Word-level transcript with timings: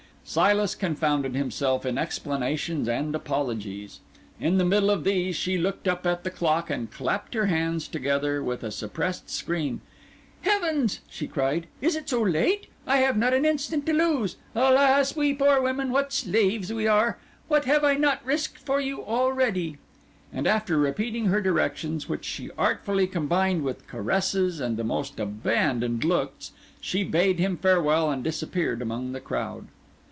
Silas 0.23 0.75
confounded 0.75 1.35
himself 1.35 1.85
in 1.85 1.97
explanations 1.97 2.87
and 2.87 3.13
apologies; 3.15 3.99
in 4.39 4.57
the 4.57 4.63
middle 4.63 4.89
of 4.89 5.03
these 5.03 5.35
she 5.35 5.57
looked 5.57 5.89
up 5.89 6.05
at 6.07 6.23
the 6.23 6.29
clock 6.29 6.69
and 6.69 6.89
clapped 6.91 7.33
her 7.33 7.47
hands 7.47 7.85
together 7.85 8.41
with 8.41 8.63
a 8.63 8.71
suppressed 8.71 9.29
scream. 9.29 9.81
"Heavens!" 10.41 11.01
she 11.09 11.27
cried, 11.27 11.67
"is 11.81 11.97
it 11.97 12.07
so 12.07 12.21
late? 12.21 12.67
I 12.87 12.97
have 12.97 13.17
not 13.17 13.33
an 13.33 13.43
instant 13.43 13.85
to 13.87 13.93
lose. 13.93 14.37
Alas, 14.55 15.17
we 15.17 15.33
poor 15.33 15.59
women, 15.59 15.91
what 15.91 16.13
slaves 16.13 16.71
we 16.71 16.87
are! 16.87 17.17
What 17.49 17.65
have 17.65 17.83
I 17.83 17.95
not 17.95 18.23
risked 18.25 18.59
for 18.59 18.79
you 18.79 19.03
already?" 19.03 19.79
And 20.31 20.47
after 20.47 20.77
repeating 20.77 21.25
her 21.25 21.41
directions, 21.41 22.07
which 22.07 22.23
she 22.23 22.51
artfully 22.57 23.07
combined 23.07 23.63
with 23.63 23.85
caresses 23.87 24.61
and 24.61 24.77
the 24.77 24.85
most 24.85 25.19
abandoned 25.19 26.05
looks, 26.05 26.51
she 26.79 27.03
bade 27.03 27.37
him 27.39 27.57
farewell 27.57 28.09
and 28.09 28.23
disappeared 28.23 28.81
among 28.81 29.11
the 29.11 29.19
crowd. 29.19 29.67